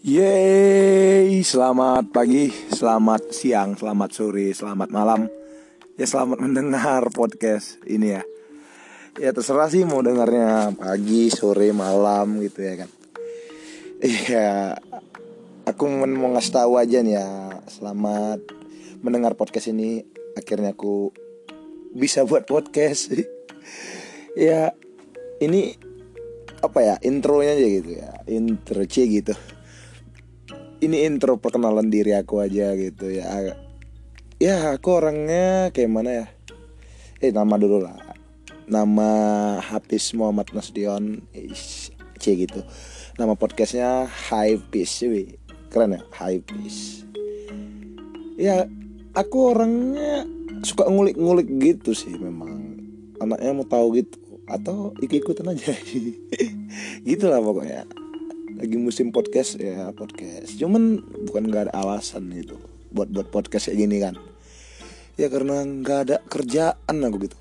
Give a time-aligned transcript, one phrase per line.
[0.00, 5.28] Yeay, selamat pagi, selamat siang, selamat sore, selamat malam.
[6.00, 8.24] Ya selamat mendengar podcast ini ya.
[9.20, 12.90] Ya terserah sih mau dengarnya pagi, sore, malam gitu ya kan.
[14.00, 14.80] Iya,
[15.68, 18.40] aku mau ngasih tahu aja nih ya Selamat
[19.04, 20.08] mendengar podcast ini.
[20.32, 21.12] Akhirnya aku
[21.92, 23.12] bisa buat podcast.
[24.38, 24.70] Ya,
[25.42, 25.74] ini
[26.62, 29.34] apa ya intronya aja gitu ya intro C gitu
[30.80, 33.52] ini intro perkenalan diri aku aja gitu ya.
[34.40, 36.26] Ya aku orangnya kayak mana ya?
[37.20, 38.00] Eh nama dulu lah.
[38.64, 39.10] Nama
[39.60, 41.20] Hafiz Muhammad Nasdion.
[42.20, 42.64] C gitu.
[43.20, 45.04] Nama podcastnya High Peace.
[45.04, 45.36] Wih.
[45.68, 46.02] keren ya?
[46.16, 47.04] High Peace.
[48.40, 48.64] Ya
[49.12, 50.24] aku orangnya
[50.64, 52.80] suka ngulik-ngulik gitu sih memang.
[53.20, 54.16] Anaknya mau tahu gitu.
[54.48, 55.76] Atau ikut-ikutan aja.
[57.06, 57.86] Gitu lah pokoknya
[58.60, 60.52] lagi musim podcast ya podcast.
[60.52, 62.60] Cuman bukan nggak ada alasan itu
[62.92, 64.20] buat buat podcast kayak gini kan.
[65.16, 67.38] Ya karena nggak ada kerjaan aku gitu.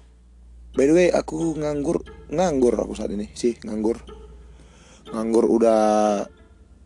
[0.80, 4.00] By the way aku nganggur nganggur aku saat ini sih nganggur.
[5.12, 5.82] Nganggur udah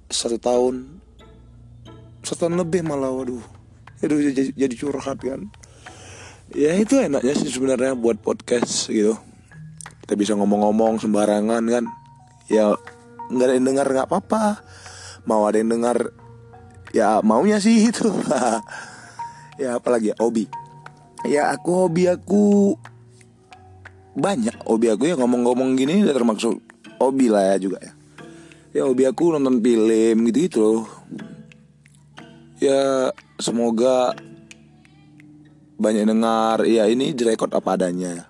[0.09, 0.97] satu tahun
[2.25, 3.45] satu tahun lebih malah waduh.
[4.01, 5.45] Aduh jadi, jadi curhat kan.
[6.57, 9.13] Ya itu enaknya sih sebenarnya buat podcast gitu.
[10.01, 11.85] Kita bisa ngomong-ngomong sembarangan kan.
[12.49, 12.73] Ya
[13.33, 14.43] nggak ada yang dengar nggak apa-apa.
[15.25, 16.13] Mau ada yang dengar
[16.93, 18.07] ya maunya sih itu.
[19.57, 20.45] Ya apalagi ya hobi.
[21.23, 22.75] Ya aku hobi aku
[24.13, 24.55] banyak.
[24.65, 26.61] Hobi aku ya ngomong-ngomong gini udah termasuk
[27.01, 27.93] hobi lah ya juga ya.
[28.73, 30.83] Ya hobi aku nonton film gitu gitu loh.
[32.57, 34.17] Ya semoga
[35.77, 36.65] banyak dengar.
[36.65, 38.29] Ya ini direkod apa adanya.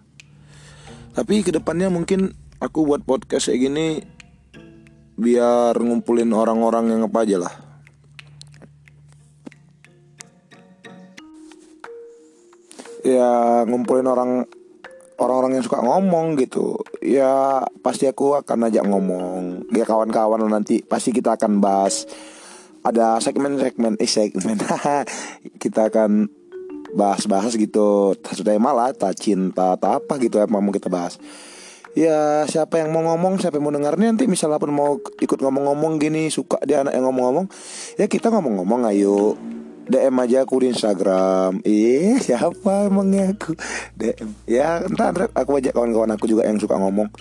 [1.13, 3.87] Tapi ke depannya mungkin aku buat podcast kayak gini
[5.13, 7.53] biar ngumpulin orang-orang yang apa aja lah.
[13.03, 14.47] Ya ngumpulin orang
[15.19, 19.67] orang-orang yang suka ngomong gitu ya pasti aku akan ajak ngomong.
[19.75, 22.07] Ya kawan-kawan nanti pasti kita akan bahas.
[22.83, 24.59] Ada segmen-segmen eh segmen.
[25.63, 26.27] Kita akan
[26.91, 28.11] bahas-bahas gitu.
[28.19, 31.15] Sudah malah tak cinta tak apa gitu emang mau kita bahas
[31.93, 36.01] ya siapa yang mau ngomong siapa yang mau dengar nanti misalnya pun mau ikut ngomong-ngomong
[36.01, 37.45] gini suka dia anak yang ngomong-ngomong
[37.97, 39.37] ya kita ngomong-ngomong ayo.
[39.83, 41.59] DM aja aku di Instagram.
[41.67, 43.51] Ih siapa emangnya aku?
[43.99, 47.11] DM Ya entar aku ajak kawan-kawan aku juga yang suka ngomong.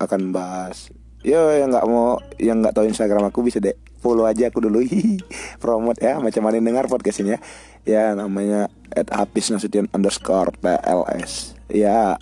[0.00, 0.88] Akan bahas.
[1.24, 3.72] Yo yang nggak mau Yang nggak tahu Instagram aku bisa deh
[4.04, 4.84] Follow aja aku dulu.
[5.62, 7.38] Promote ya Macam mana dengar podcast ini ya
[7.84, 12.20] Ya namanya At Hafiz Nasution underscore PLS Ya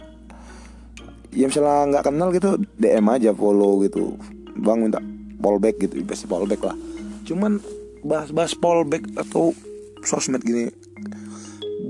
[1.33, 4.17] ya misalnya nggak kenal gitu DM aja follow gitu.
[4.53, 5.01] Bang minta
[5.41, 6.77] fallback gitu pasti fallback lah.
[7.25, 7.59] Cuman
[8.05, 9.57] bahas-bahas fallback atau
[10.05, 10.69] sosmed gini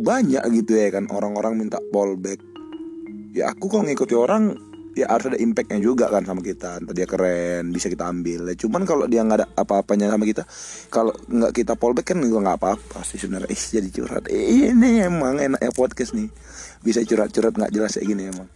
[0.02, 2.41] banyak gitu ya kan orang-orang minta fallback
[3.32, 4.52] ya aku kalau ngikuti orang
[4.92, 6.78] ya harus ada impactnya juga kan sama kita.
[6.84, 10.44] Entah dia keren bisa kita ambil ya, cuman kalau dia nggak ada apa-apanya sama kita
[10.92, 13.48] kalau nggak kita fallback kan juga nggak apa-apa sih sebenarnya.
[13.50, 14.28] Ih jadi curhat.
[14.28, 16.28] Ini emang enaknya podcast nih.
[16.84, 18.48] Bisa curhat-curhat nggak jelas kayak gini emang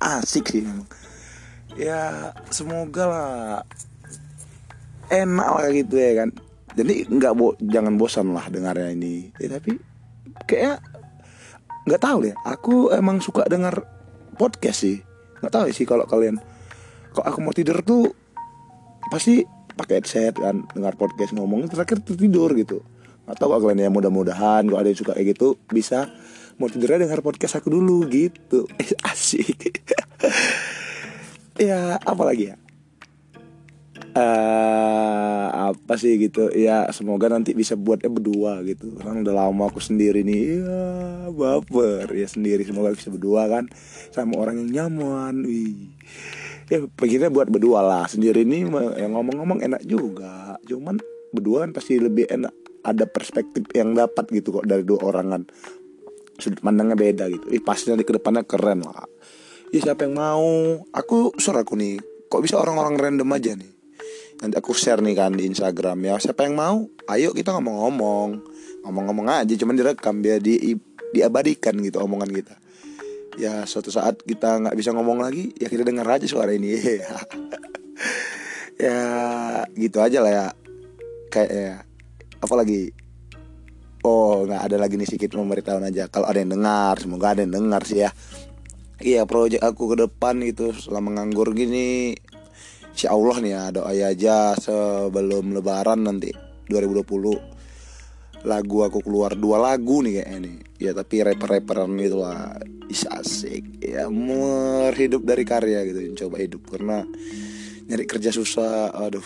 [0.00, 0.88] asik sih emang.
[1.76, 3.62] Ya semoga lah
[5.12, 6.30] enak lah gitu ya kan.
[6.74, 9.30] Jadi nggak bo jangan bosan lah dengarnya ini.
[9.38, 9.76] Ya, tapi
[10.48, 10.80] kayak
[11.84, 13.84] nggak tahu ya aku emang suka dengar
[14.40, 14.98] podcast sih.
[15.44, 16.40] Nggak tahu sih kalau kalian
[17.12, 18.14] kalau aku mau tidur tuh
[19.10, 19.42] pasti
[19.74, 22.82] pakai headset kan dengar podcast ngomong terakhir tidur gitu.
[23.26, 26.08] Nggak tahu kalian ya mudah-mudahan kalau ada yang suka kayak gitu bisa
[26.60, 28.68] mau tidurnya dengar podcast aku dulu gitu.
[29.08, 29.80] Asik.
[31.56, 32.56] Ya apa lagi ya?
[34.10, 36.52] Uh, apa sih gitu?
[36.52, 38.92] Ya semoga nanti bisa buatnya berdua gitu.
[39.00, 40.60] Karena udah lama aku sendiri nih.
[40.60, 40.84] Ya
[41.32, 42.12] baper.
[42.12, 42.60] Ya sendiri.
[42.68, 43.72] Semoga bisa berdua kan.
[44.12, 45.48] Sama orang yang nyaman.
[45.48, 45.96] Wih.
[46.68, 48.04] Ya pengennya buat berdua lah.
[48.04, 48.68] Sendiri ini
[49.00, 50.60] yang ngomong-ngomong enak juga.
[50.68, 51.00] Cuman
[51.32, 52.52] berdua kan pasti lebih enak.
[52.80, 55.42] Ada perspektif yang dapat gitu kok dari dua orang kan
[56.40, 57.46] sudut pandangnya beda gitu.
[57.52, 59.06] Ih pasti nanti ke depannya keren lah.
[59.70, 60.82] Ya siapa yang mau?
[60.90, 63.70] Aku suruh aku nih kok bisa orang-orang random aja nih?
[64.40, 66.88] Nanti aku share nih kan di Instagram ya siapa yang mau?
[67.06, 68.30] Ayo kita ngomong-ngomong.
[68.82, 70.74] Ngomong-ngomong aja cuman direkam biar di
[71.12, 72.56] diabadikan gitu omongan kita.
[73.38, 76.74] Ya suatu saat kita nggak bisa ngomong lagi ya kita dengar aja suara ini.
[78.80, 78.96] Ya
[79.76, 80.46] gitu aja lah ya.
[81.28, 81.74] Kayak ya
[82.40, 82.96] apalagi
[84.04, 86.08] oh nggak ada lagi nih sedikit memberitahuan aja.
[86.08, 88.10] Kalau ada yang dengar semoga ada yang dengar sih ya.
[89.00, 92.12] Iya proyek aku ke depan itu selama nganggur gini
[92.92, 96.28] Insya Allah nih ya doa aja sebelum lebaran nanti
[96.68, 102.56] 2020 lagu aku keluar dua lagu nih kayak ini ya tapi rapper-rapperan gitu lah.
[102.90, 103.80] Is asik.
[103.84, 106.66] Ya mer hidup dari karya gitu coba hidup.
[106.66, 107.04] Karena
[107.86, 109.24] nyari kerja susah aduh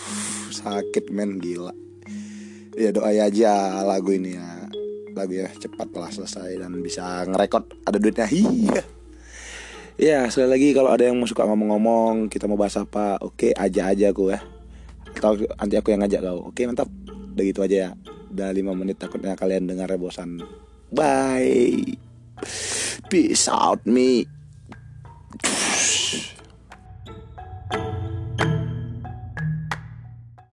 [0.51, 1.73] sakit men gila.
[2.75, 4.64] Ya doa aja lagu ini ya
[5.15, 7.71] lagu ya cepat lah selesai dan bisa ngerekod.
[7.87, 8.83] Ada duitnya iya
[9.95, 13.89] ya sekali lagi kalau ada yang mau suka ngomong-ngomong kita mau bahas apa oke aja
[13.89, 14.43] aja aku ya.
[15.15, 16.51] Atau nanti aku yang ngajak kau.
[16.51, 16.91] Oke mantap.
[17.31, 17.89] Udah gitu aja ya.
[18.35, 20.43] Udah lima menit takutnya kalian dengar bosan
[20.91, 21.79] bye.
[23.07, 24.27] Peace out me